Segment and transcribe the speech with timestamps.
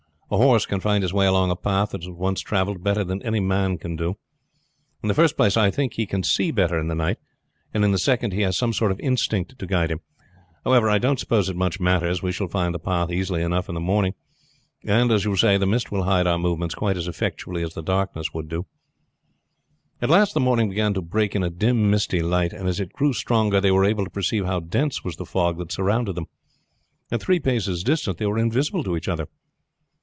[0.33, 3.21] "A horse can find his way along a path he has once traveled better than
[3.21, 4.15] any man can do.
[5.03, 7.17] In the first place, I think he can see better in the night;
[7.73, 9.99] and in the second, he has some sort of instinct to guide him.
[10.63, 13.75] However, I don't suppose it much matters; we shall find the path easily enough in
[13.75, 14.13] the morning.
[14.85, 17.83] And, as you said, the mist will hide our movements quite as effectually as the
[17.83, 18.65] darkness would do."
[20.01, 22.93] At last the morning began to break in a dim misty light, and as it
[22.93, 26.27] grew stronger they were able to perceive how dense was the fog that surrounded them.
[27.11, 29.27] At three paces distant they were invisible to each other.